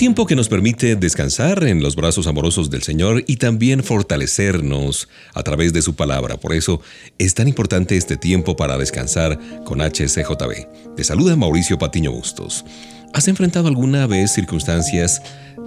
[0.00, 5.42] Tiempo que nos permite descansar en los brazos amorosos del Señor y también fortalecernos a
[5.42, 6.38] través de su palabra.
[6.38, 6.80] Por eso
[7.18, 10.94] es tan importante este tiempo para descansar con HCJB.
[10.96, 12.64] Te saluda Mauricio Patiño Bustos.
[13.12, 15.20] ¿Has enfrentado alguna vez circunstancias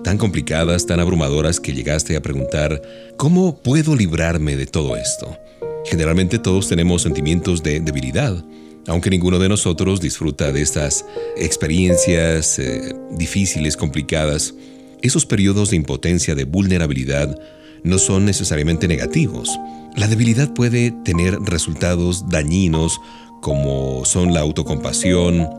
[0.04, 2.82] tan complicadas, tan abrumadoras que llegaste a preguntar,
[3.18, 5.38] ¿cómo puedo librarme de todo esto?
[5.86, 8.44] Generalmente todos tenemos sentimientos de debilidad
[8.88, 11.06] aunque ninguno de nosotros disfruta de estas
[11.38, 14.54] experiencias eh, difíciles, complicadas,
[15.02, 17.38] esos periodos de impotencia, de vulnerabilidad,
[17.84, 19.50] no son necesariamente negativos.
[19.96, 23.00] La debilidad puede tener resultados dañinos
[23.42, 25.50] como son la autocompasión,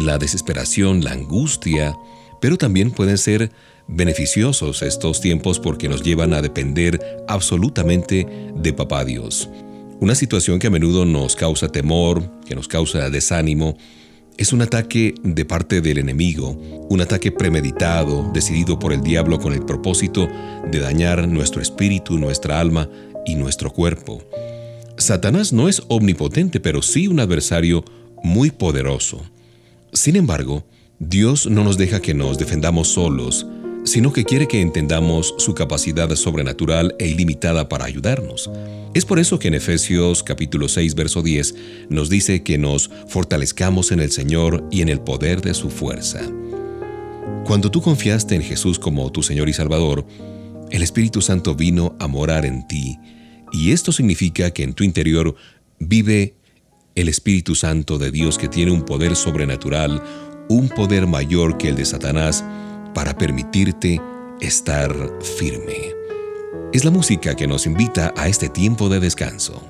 [0.00, 1.96] la desesperación, la angustia,
[2.40, 3.50] pero también pueden ser
[3.86, 9.48] beneficiosos estos tiempos porque nos llevan a depender absolutamente de Papá Dios.
[10.00, 13.76] Una situación que a menudo nos causa temor, que nos causa desánimo,
[14.36, 16.50] es un ataque de parte del enemigo,
[16.88, 20.28] un ataque premeditado, decidido por el diablo con el propósito
[20.70, 22.88] de dañar nuestro espíritu, nuestra alma
[23.26, 24.22] y nuestro cuerpo.
[24.96, 27.84] Satanás no es omnipotente, pero sí un adversario
[28.22, 29.20] muy poderoso.
[29.92, 30.64] Sin embargo,
[31.00, 33.48] Dios no nos deja que nos defendamos solos,
[33.88, 38.50] sino que quiere que entendamos su capacidad sobrenatural e ilimitada para ayudarnos.
[38.94, 41.54] Es por eso que en Efesios capítulo 6 verso 10
[41.88, 46.20] nos dice que nos fortalezcamos en el Señor y en el poder de su fuerza.
[47.44, 50.06] Cuando tú confiaste en Jesús como tu Señor y Salvador,
[50.70, 52.98] el Espíritu Santo vino a morar en ti,
[53.52, 55.34] y esto significa que en tu interior
[55.78, 56.34] vive
[56.94, 60.02] el Espíritu Santo de Dios que tiene un poder sobrenatural,
[60.50, 62.44] un poder mayor que el de Satanás,
[62.94, 64.00] para permitirte
[64.40, 65.94] estar firme.
[66.72, 69.62] Es la música que nos invita a este tiempo de descanso.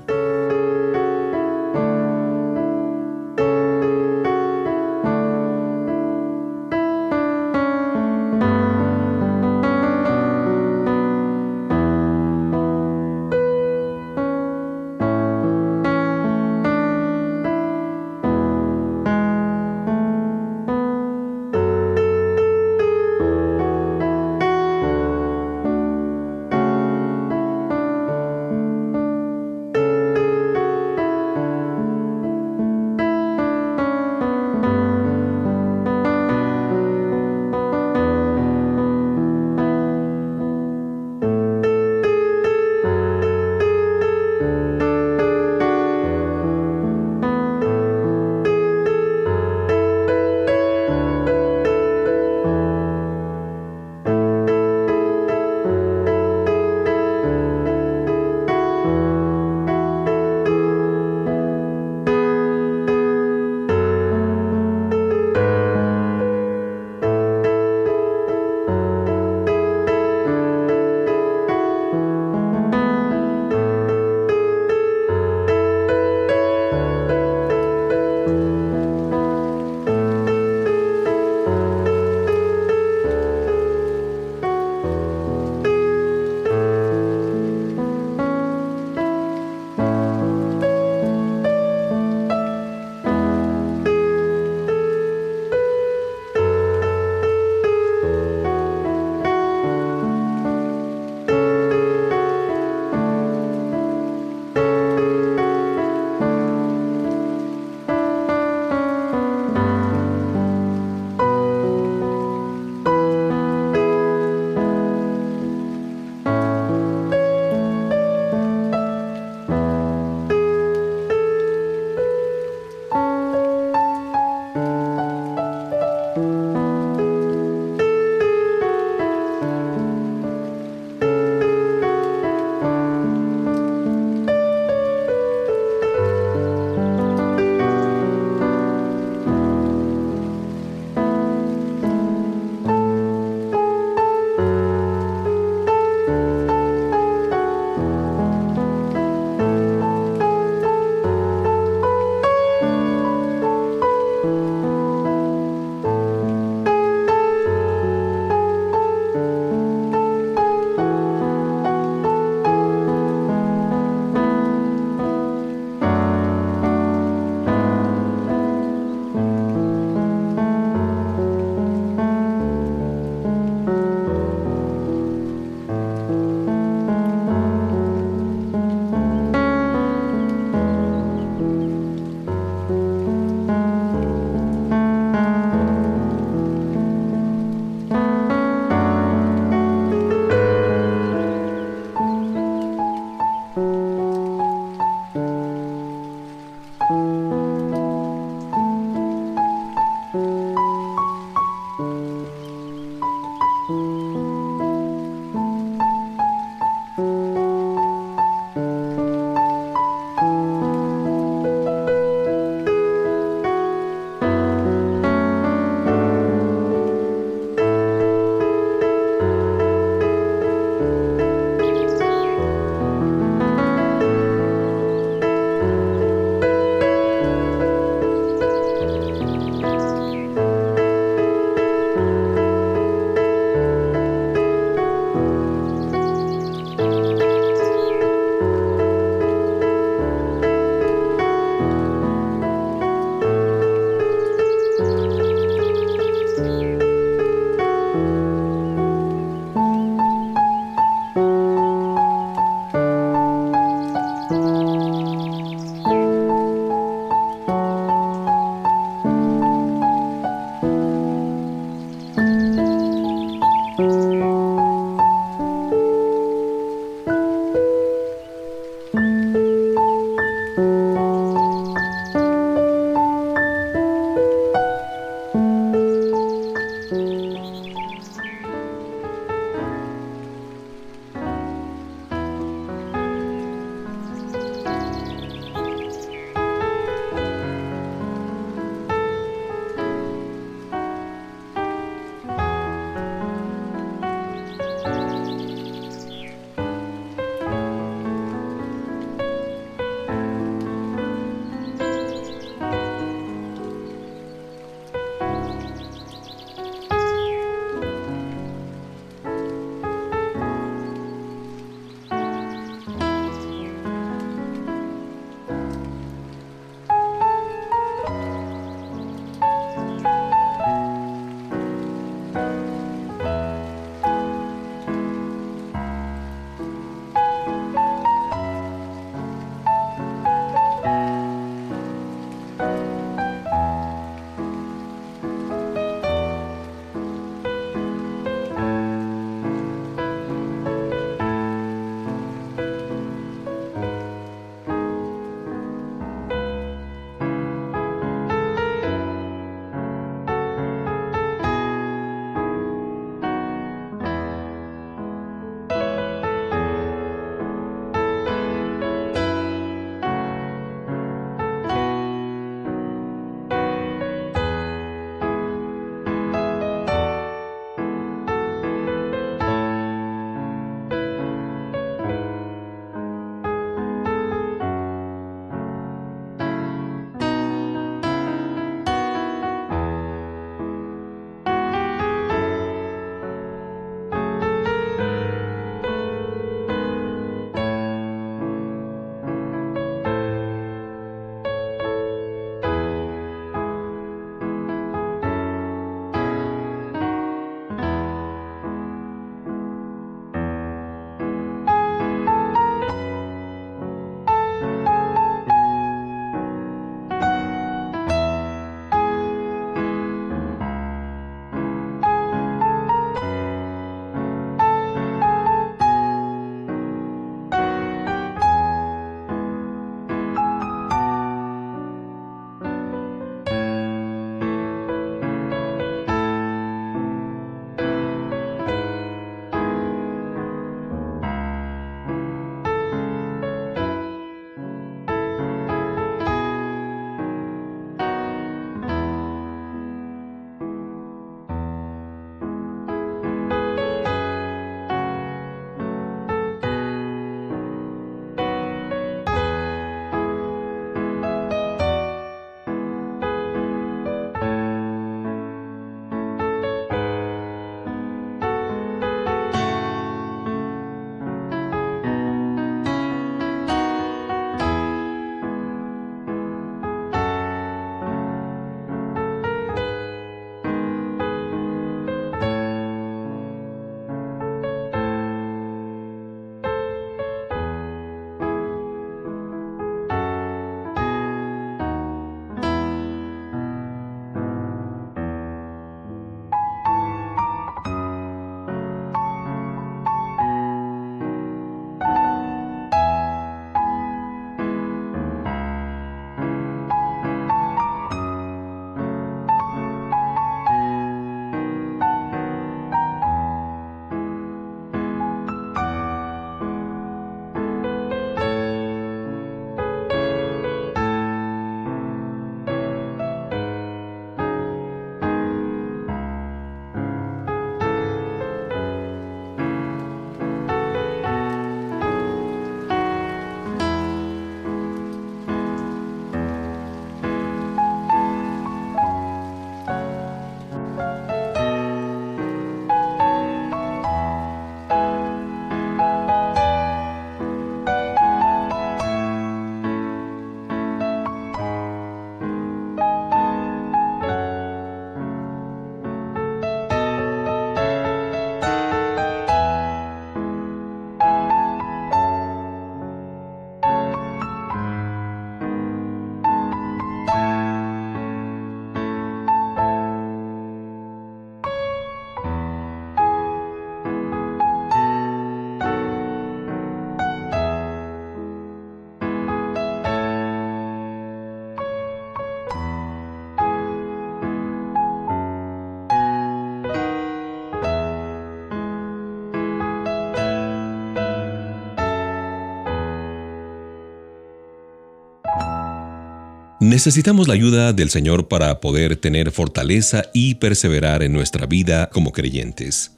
[586.89, 592.33] Necesitamos la ayuda del Señor para poder tener fortaleza y perseverar en nuestra vida como
[592.33, 593.11] creyentes.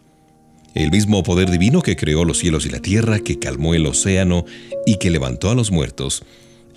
[0.75, 4.45] El mismo poder divino que creó los cielos y la tierra, que calmó el océano
[4.87, 6.25] y que levantó a los muertos,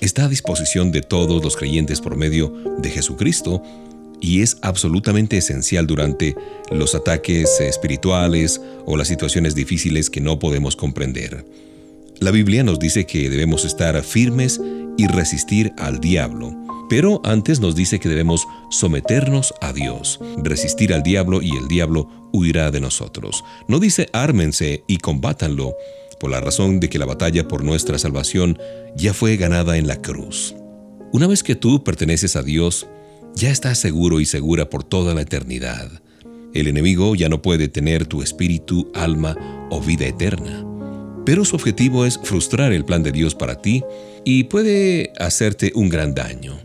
[0.01, 3.63] está a disposición de todos los creyentes por medio de Jesucristo
[4.21, 6.35] y es absolutamente esencial durante
[6.69, 11.43] los ataques espirituales o las situaciones difíciles que no podemos comprender.
[12.19, 14.61] La Biblia nos dice que debemos estar firmes
[14.95, 16.62] y resistir al diablo.
[16.95, 22.07] Pero antes nos dice que debemos someternos a Dios, resistir al diablo y el diablo
[22.31, 23.43] huirá de nosotros.
[23.67, 25.73] No dice ármense y combátanlo,
[26.19, 28.59] por la razón de que la batalla por nuestra salvación
[28.95, 30.53] ya fue ganada en la cruz.
[31.11, 32.85] Una vez que tú perteneces a Dios,
[33.33, 35.89] ya estás seguro y segura por toda la eternidad.
[36.53, 40.63] El enemigo ya no puede tener tu espíritu, alma o vida eterna.
[41.25, 43.81] Pero su objetivo es frustrar el plan de Dios para ti
[44.25, 46.59] y puede hacerte un gran daño.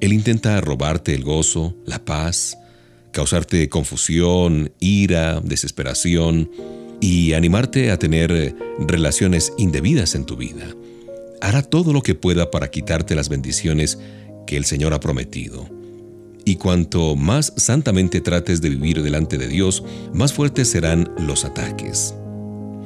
[0.00, 2.56] Él intenta robarte el gozo, la paz,
[3.12, 6.50] causarte confusión, ira, desesperación
[7.00, 10.66] y animarte a tener relaciones indebidas en tu vida.
[11.40, 13.98] Hará todo lo que pueda para quitarte las bendiciones
[14.46, 15.68] que el Señor ha prometido.
[16.44, 22.14] Y cuanto más santamente trates de vivir delante de Dios, más fuertes serán los ataques.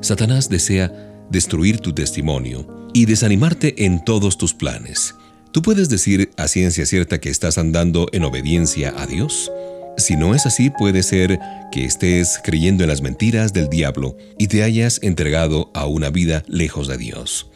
[0.01, 5.15] Satanás desea destruir tu testimonio y desanimarte en todos tus planes.
[5.53, 9.53] ¿Tú puedes decir a ciencia cierta que estás andando en obediencia a Dios?
[9.99, 11.39] Si no es así, puede ser
[11.71, 16.43] que estés creyendo en las mentiras del diablo y te hayas entregado a una vida
[16.49, 17.51] lejos de Dios.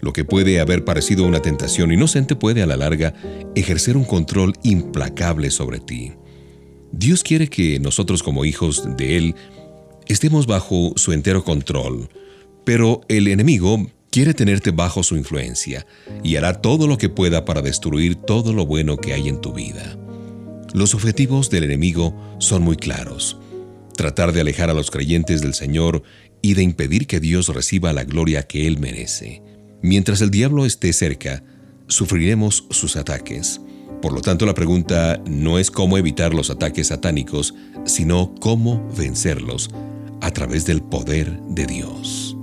[0.00, 3.12] Lo que puede haber parecido una tentación inocente puede a la larga
[3.54, 6.12] ejercer un control implacable sobre ti.
[6.90, 9.34] Dios quiere que nosotros como hijos de Él
[10.06, 12.08] estemos bajo su entero control,
[12.64, 15.86] pero el enemigo quiere tenerte bajo su influencia
[16.22, 19.54] y hará todo lo que pueda para destruir todo lo bueno que hay en tu
[19.54, 19.98] vida.
[20.74, 23.38] Los objetivos del enemigo son muy claros.
[23.96, 26.02] Tratar de alejar a los creyentes del Señor
[26.42, 29.42] y de impedir que Dios reciba la gloria que Él merece.
[29.80, 31.42] Mientras el diablo esté cerca,
[31.88, 33.62] sufriremos sus ataques.
[34.02, 37.54] Por lo tanto, la pregunta no es cómo evitar los ataques satánicos,
[37.86, 39.70] sino cómo vencerlos
[40.20, 42.36] a través del poder de Dios.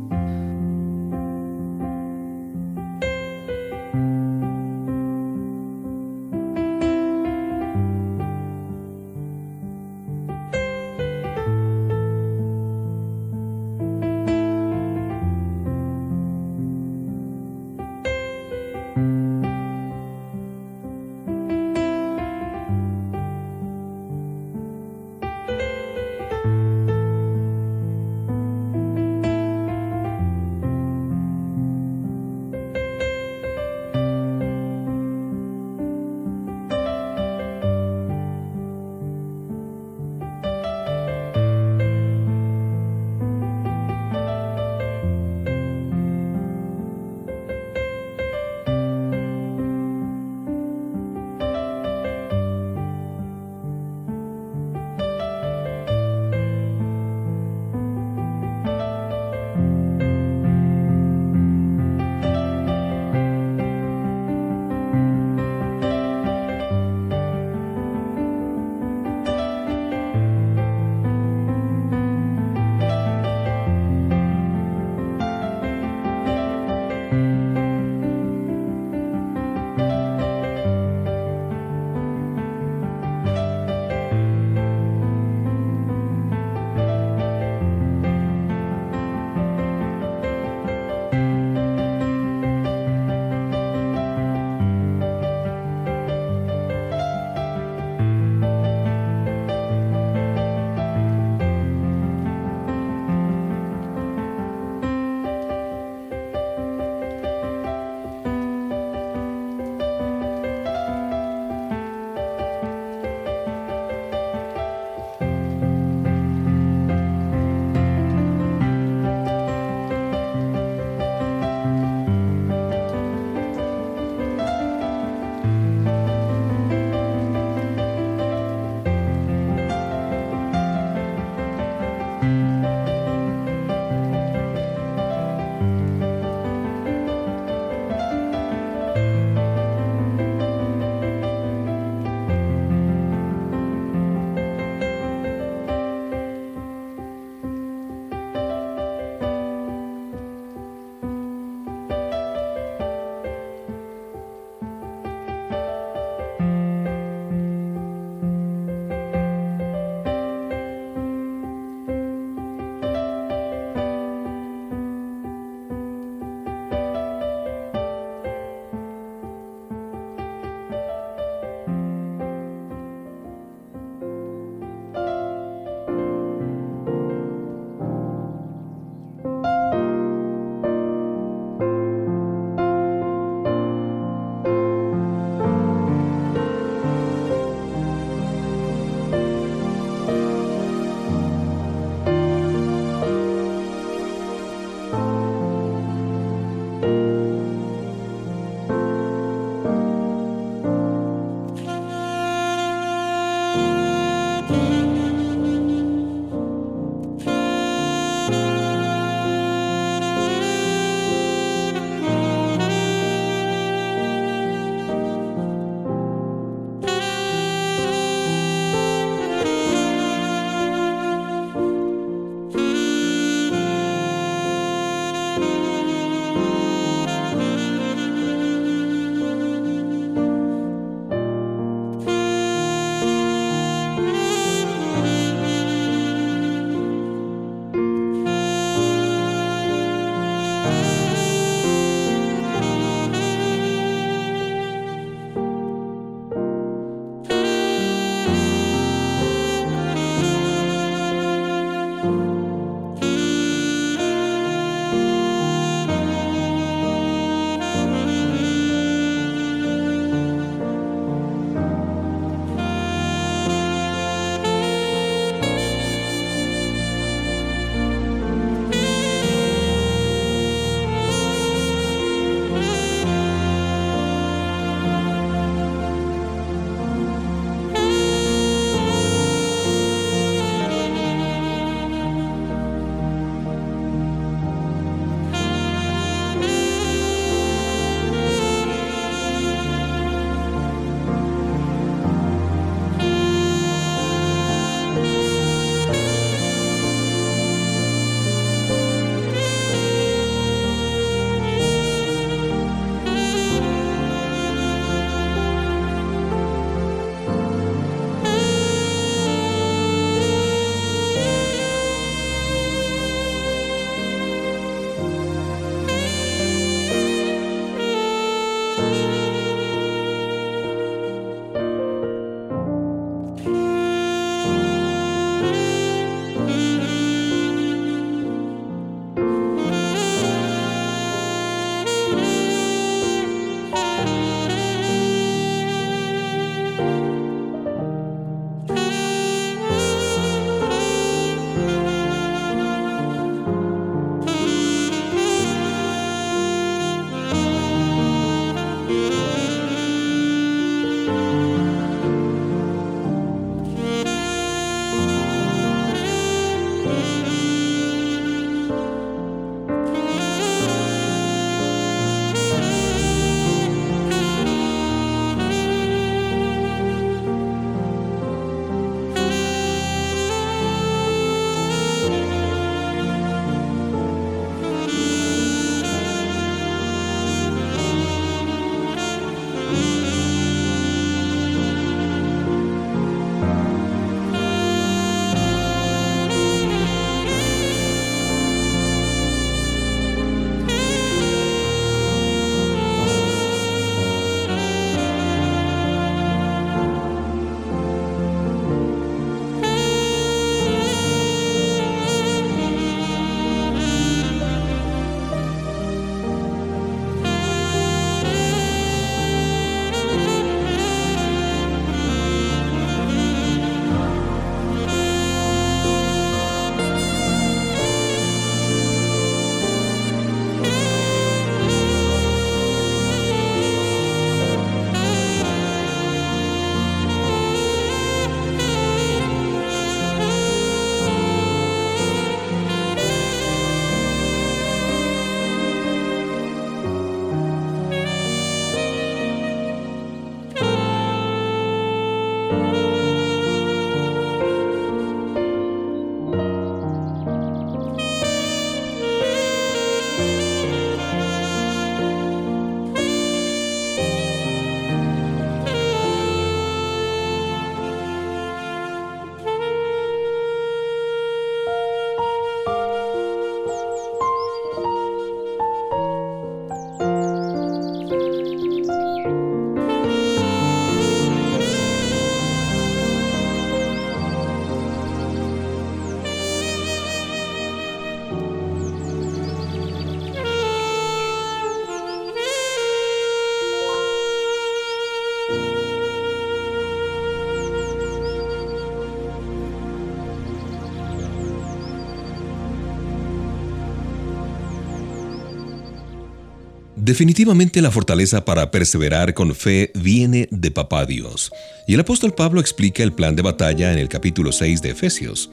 [497.10, 501.52] Definitivamente la fortaleza para perseverar con fe viene de Papá Dios.
[501.88, 505.50] Y el apóstol Pablo explica el plan de batalla en el capítulo 6 de Efesios.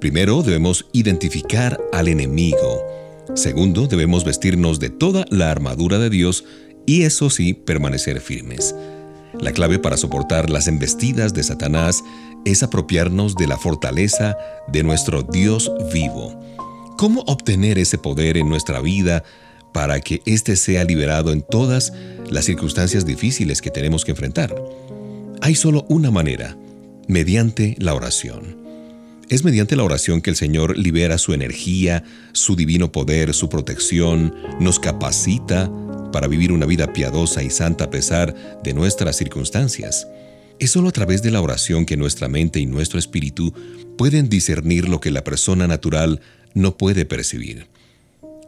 [0.00, 2.84] Primero debemos identificar al enemigo.
[3.34, 6.44] Segundo, debemos vestirnos de toda la armadura de Dios
[6.86, 8.72] y eso sí, permanecer firmes.
[9.40, 12.04] La clave para soportar las embestidas de Satanás
[12.44, 14.36] es apropiarnos de la fortaleza
[14.68, 16.40] de nuestro Dios vivo.
[16.96, 19.24] ¿Cómo obtener ese poder en nuestra vida
[19.72, 21.92] para que éste sea liberado en todas
[22.30, 24.54] las circunstancias difíciles que tenemos que enfrentar?
[25.40, 26.56] Hay solo una manera,
[27.08, 28.60] mediante la oración.
[29.28, 32.02] Es mediante la oración que el Señor libera su energía,
[32.32, 35.70] su divino poder, su protección, nos capacita
[36.12, 40.08] para vivir una vida piadosa y santa a pesar de nuestras circunstancias.
[40.58, 43.54] Es solo a través de la oración que nuestra mente y nuestro espíritu
[43.96, 46.20] pueden discernir lo que la persona natural
[46.54, 47.66] no puede percibir.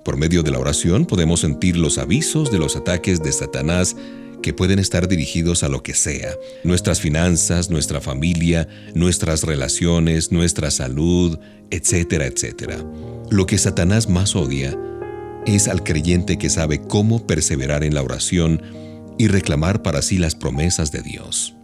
[0.05, 3.97] Por medio de la oración podemos sentir los avisos de los ataques de Satanás
[4.43, 6.35] que pueden estar dirigidos a lo que sea,
[6.65, 11.39] nuestras finanzas, nuestra familia, nuestras relaciones, nuestra salud,
[11.71, 12.85] etcétera, etcétera.
[13.31, 14.77] Lo que Satanás más odia
[15.47, 18.61] es al creyente que sabe cómo perseverar en la oración
[19.19, 21.55] y reclamar para sí las promesas de Dios.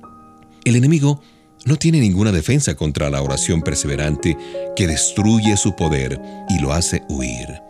[0.64, 1.20] El enemigo
[1.64, 4.36] no tiene ninguna defensa contra la oración perseverante
[4.76, 7.67] que destruye su poder y lo hace huir.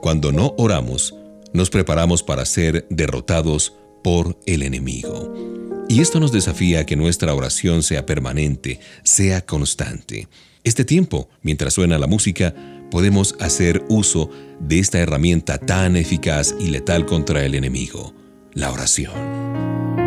[0.00, 1.14] Cuando no oramos,
[1.52, 5.32] nos preparamos para ser derrotados por el enemigo.
[5.88, 10.28] Y esto nos desafía a que nuestra oración sea permanente, sea constante.
[10.64, 12.54] Este tiempo, mientras suena la música,
[12.90, 14.30] podemos hacer uso
[14.60, 18.14] de esta herramienta tan eficaz y letal contra el enemigo,
[18.52, 20.05] la oración.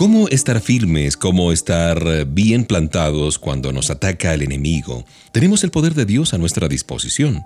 [0.00, 1.14] ¿Cómo estar firmes?
[1.14, 5.04] ¿Cómo estar bien plantados cuando nos ataca el enemigo?
[5.30, 7.44] Tenemos el poder de Dios a nuestra disposición,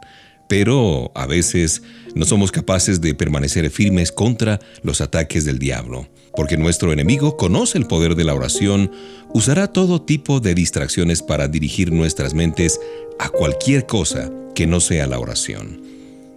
[0.49, 1.83] pero a veces
[2.15, 7.77] no somos capaces de permanecer firmes contra los ataques del diablo, porque nuestro enemigo conoce
[7.77, 8.93] el poder de la oración,
[9.33, 12.79] usará todo tipo de distracciones para dirigir nuestras mentes
[13.19, 15.94] a cualquier cosa que no sea la oración.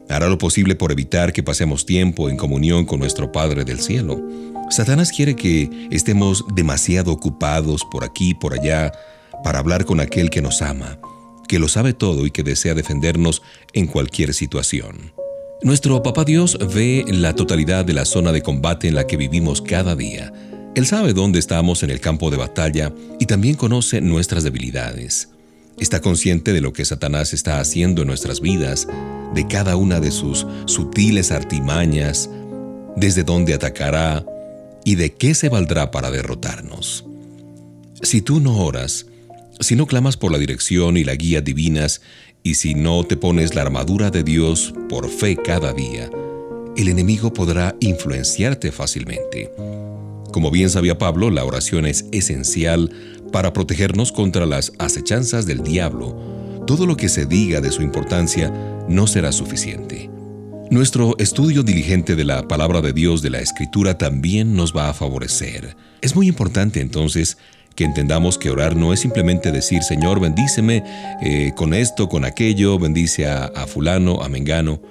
[0.09, 4.21] Hará lo posible por evitar que pasemos tiempo en comunión con nuestro Padre del Cielo.
[4.69, 8.91] Satanás quiere que estemos demasiado ocupados por aquí y por allá
[9.43, 10.99] para hablar con aquel que nos ama,
[11.47, 13.41] que lo sabe todo y que desea defendernos
[13.73, 15.13] en cualquier situación.
[15.61, 19.61] Nuestro Papá Dios ve la totalidad de la zona de combate en la que vivimos
[19.61, 20.31] cada día.
[20.75, 25.29] Él sabe dónde estamos en el campo de batalla y también conoce nuestras debilidades.
[25.78, 28.88] Está consciente de lo que Satanás está haciendo en nuestras vidas,
[29.34, 32.30] de cada una de sus sutiles artimañas,
[32.95, 34.25] desde dónde atacará,
[34.84, 37.05] y de qué se valdrá para derrotarnos.
[38.01, 39.05] Si tú no oras,
[39.59, 42.01] si no clamas por la dirección y la guía divinas,
[42.41, 46.09] y si no te pones la armadura de Dios por fe cada día,
[46.78, 49.51] el enemigo podrá influenciarte fácilmente.
[50.32, 52.91] Como bien sabía Pablo, la oración es esencial
[53.32, 56.63] para protegernos contra las acechanzas del diablo.
[56.65, 58.51] Todo lo que se diga de su importancia
[58.89, 60.09] no será suficiente.
[60.69, 64.93] Nuestro estudio diligente de la palabra de Dios de la Escritura también nos va a
[64.93, 65.78] favorecer.
[66.01, 67.38] Es muy importante entonces
[67.75, 70.84] que entendamos que orar no es simplemente decir, Señor, bendíceme
[71.21, 74.82] eh, con esto, con aquello, bendice a, a fulano, a mengano.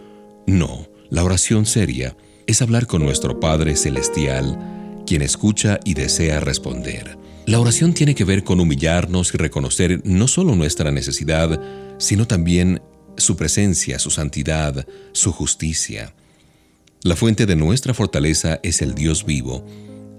[0.46, 2.16] No, la oración seria
[2.46, 7.16] es hablar con nuestro Padre Celestial, quien escucha y desea responder.
[7.46, 11.60] La oración tiene que ver con humillarnos y reconocer no solo nuestra necesidad,
[11.98, 12.82] sino también
[13.16, 16.12] su presencia, su santidad, su justicia.
[17.02, 19.64] La fuente de nuestra fortaleza es el Dios vivo,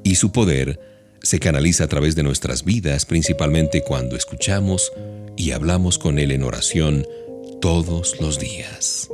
[0.03, 0.79] y su poder
[1.21, 4.93] se canaliza a través de nuestras vidas, principalmente cuando escuchamos
[5.35, 7.05] y hablamos con Él en oración
[7.59, 9.09] todos los días.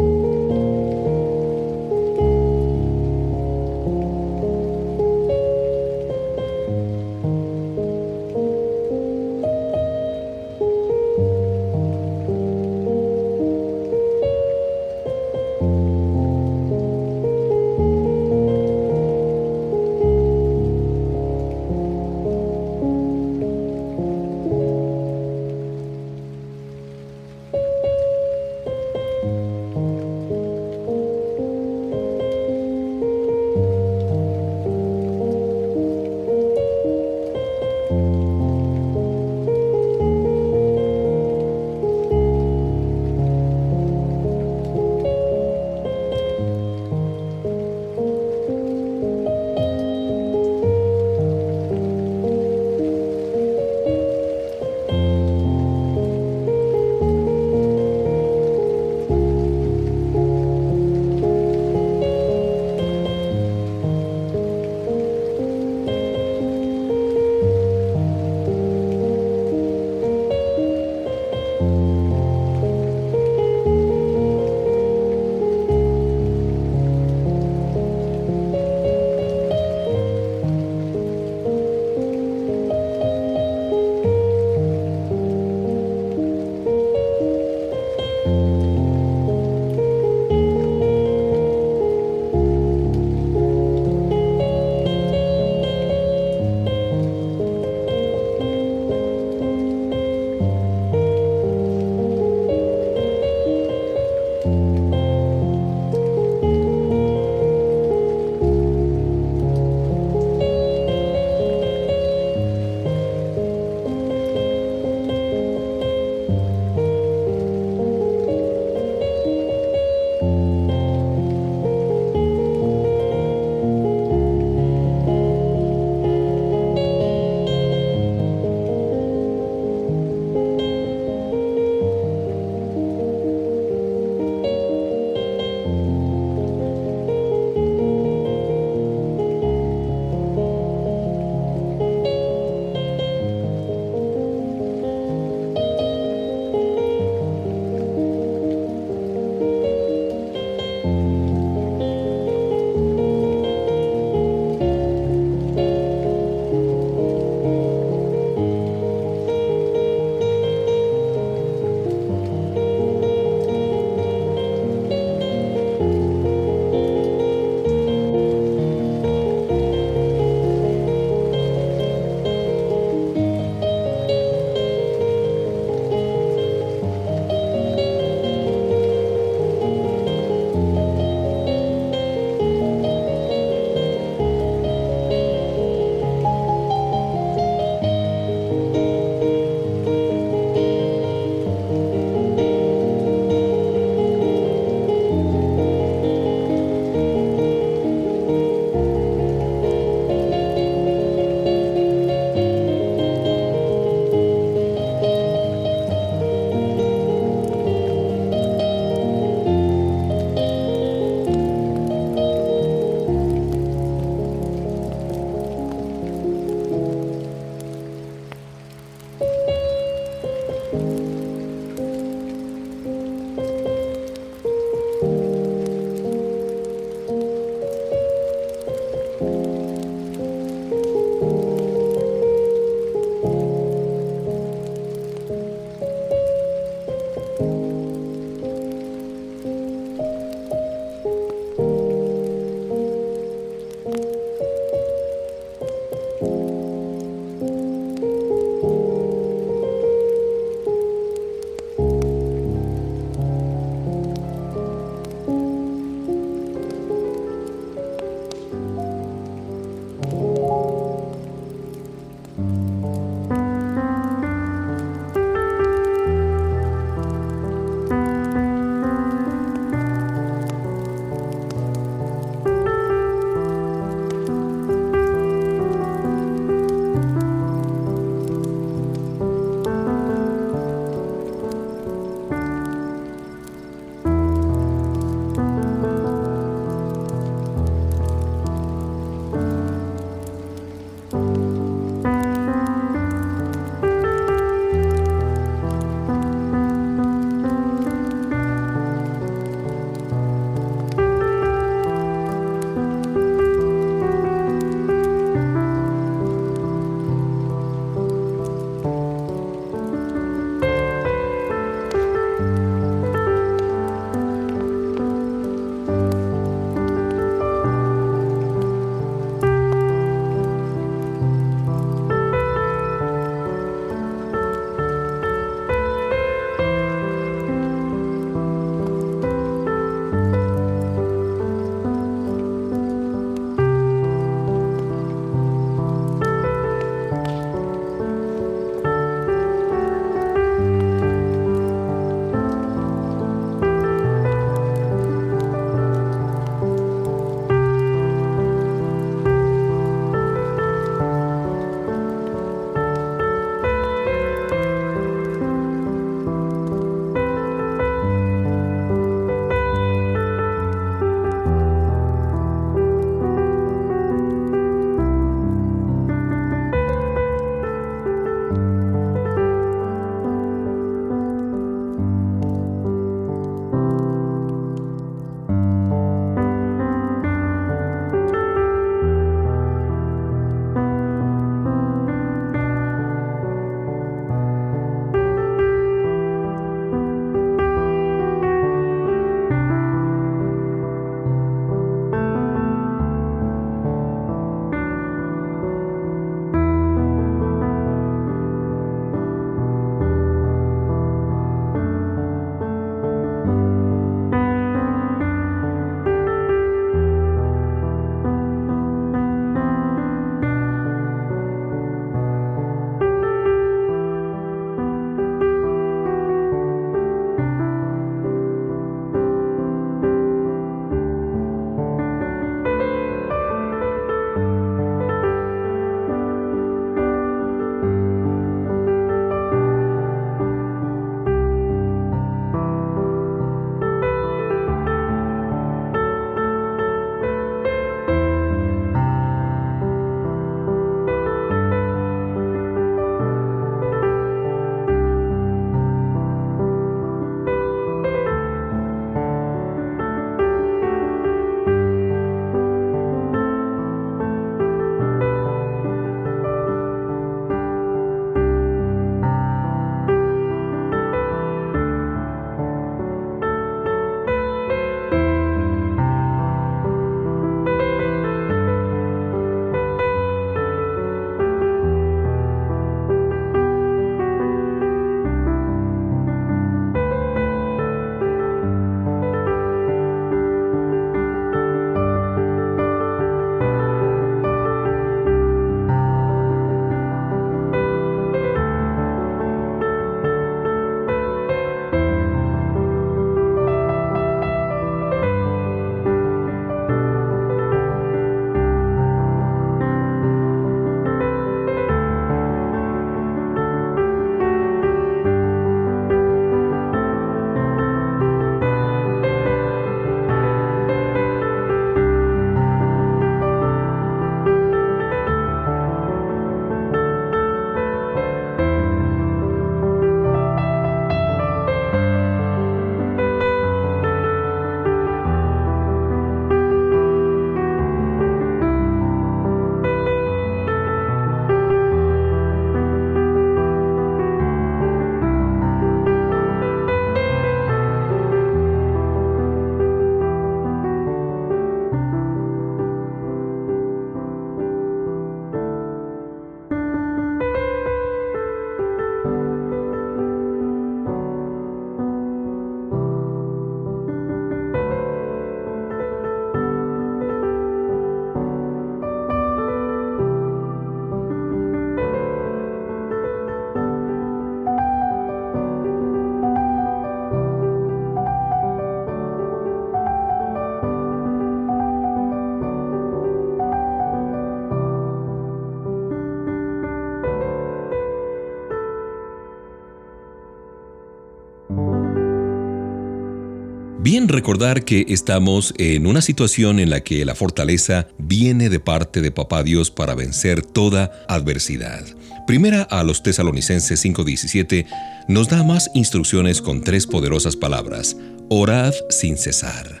[584.10, 589.20] Bien recordar que estamos en una situación en la que la fortaleza viene de parte
[589.20, 592.04] de Papá Dios para vencer toda adversidad.
[592.44, 594.84] Primera a los tesalonicenses 5:17
[595.28, 598.16] nos da más instrucciones con tres poderosas palabras.
[598.48, 600.00] Orad sin cesar.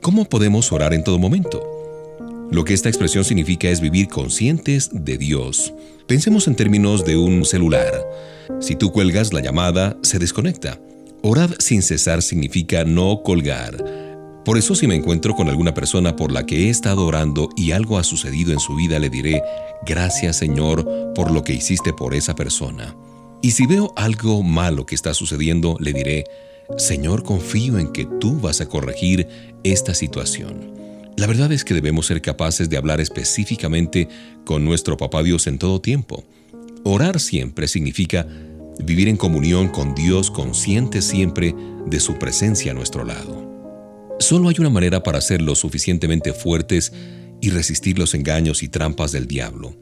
[0.00, 1.62] ¿Cómo podemos orar en todo momento?
[2.50, 5.72] Lo que esta expresión significa es vivir conscientes de Dios.
[6.08, 7.92] Pensemos en términos de un celular.
[8.60, 10.80] Si tú cuelgas la llamada, se desconecta.
[11.28, 13.74] Orad sin cesar significa no colgar.
[14.44, 17.72] Por eso si me encuentro con alguna persona por la que he estado orando y
[17.72, 19.42] algo ha sucedido en su vida, le diré,
[19.84, 22.94] gracias Señor por lo que hiciste por esa persona.
[23.42, 26.22] Y si veo algo malo que está sucediendo, le diré,
[26.78, 29.26] Señor, confío en que tú vas a corregir
[29.64, 30.74] esta situación.
[31.16, 34.08] La verdad es que debemos ser capaces de hablar específicamente
[34.44, 36.22] con nuestro Papá Dios en todo tiempo.
[36.84, 38.28] Orar siempre significa
[38.78, 41.54] vivir en comunión con Dios consciente siempre
[41.86, 43.46] de su presencia a nuestro lado.
[44.18, 46.92] Solo hay una manera para ser lo suficientemente fuertes
[47.40, 49.74] y resistir los engaños y trampas del diablo.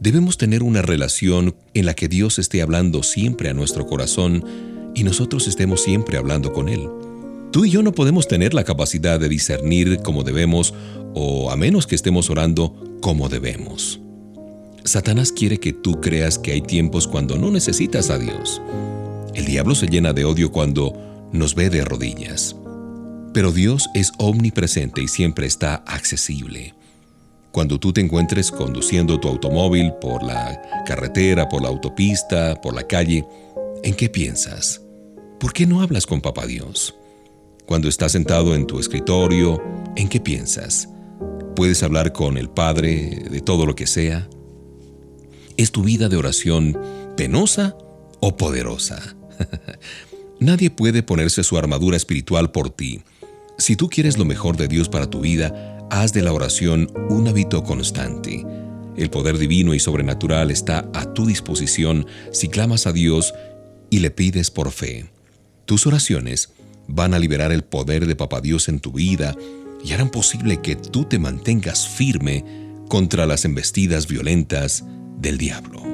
[0.00, 4.44] Debemos tener una relación en la que Dios esté hablando siempre a nuestro corazón
[4.94, 6.88] y nosotros estemos siempre hablando con Él.
[7.52, 10.74] Tú y yo no podemos tener la capacidad de discernir como debemos
[11.14, 14.03] o a menos que estemos orando como debemos.
[14.84, 18.60] Satanás quiere que tú creas que hay tiempos cuando no necesitas a Dios.
[19.34, 20.92] El diablo se llena de odio cuando
[21.32, 22.54] nos ve de rodillas.
[23.32, 26.74] Pero Dios es omnipresente y siempre está accesible.
[27.50, 32.86] Cuando tú te encuentres conduciendo tu automóvil por la carretera, por la autopista, por la
[32.86, 33.24] calle,
[33.82, 34.82] ¿en qué piensas?
[35.40, 36.94] ¿Por qué no hablas con Papá Dios?
[37.64, 39.62] Cuando estás sentado en tu escritorio,
[39.96, 40.90] ¿en qué piensas?
[41.56, 44.28] ¿Puedes hablar con el Padre de todo lo que sea?
[45.56, 46.76] ¿Es tu vida de oración
[47.16, 47.76] penosa
[48.20, 49.16] o poderosa?
[50.40, 53.02] Nadie puede ponerse su armadura espiritual por ti.
[53.56, 57.28] Si tú quieres lo mejor de Dios para tu vida, haz de la oración un
[57.28, 58.44] hábito constante.
[58.96, 63.32] El poder divino y sobrenatural está a tu disposición si clamas a Dios
[63.90, 65.06] y le pides por fe.
[65.66, 66.50] Tus oraciones
[66.88, 69.36] van a liberar el poder de Papá Dios en tu vida
[69.84, 72.44] y harán posible que tú te mantengas firme
[72.88, 74.84] contra las embestidas violentas
[75.24, 75.93] del diablo.